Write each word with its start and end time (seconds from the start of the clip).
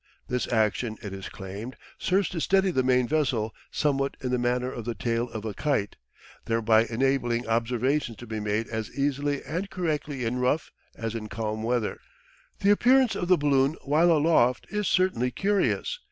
This 0.27 0.51
action, 0.51 0.97
it 1.03 1.13
is 1.13 1.29
claimed, 1.29 1.77
serves 1.99 2.27
to 2.29 2.41
steady 2.41 2.71
the 2.71 2.81
main 2.81 3.07
vessel, 3.07 3.53
somewhat 3.69 4.17
in 4.19 4.31
the 4.31 4.39
manner 4.39 4.71
of 4.71 4.83
the 4.83 4.95
tail 4.95 5.29
of 5.29 5.45
a 5.45 5.53
kite, 5.53 5.95
thereby 6.45 6.85
enabling 6.89 7.47
observations 7.47 8.17
to 8.17 8.25
be 8.25 8.39
made 8.39 8.67
as 8.67 8.89
easily 8.97 9.43
and 9.43 9.69
correctly 9.69 10.25
in 10.25 10.39
rough 10.39 10.71
as 10.95 11.13
in 11.13 11.29
calm 11.29 11.61
weather. 11.61 11.99
The 12.61 12.71
appearance 12.71 13.13
of 13.13 13.27
the 13.27 13.37
balloon 13.37 13.75
while 13.83 14.11
aloft 14.11 14.65
is 14.71 14.87
certainly 14.87 15.29
curious. 15.29 15.99